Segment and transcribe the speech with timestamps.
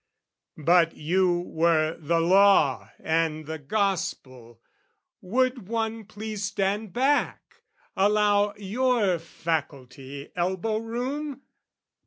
[0.57, 4.59] But you were the law and the gospel,
[5.21, 7.57] would one please Stand back,
[7.95, 11.43] allow your faculty elbow room?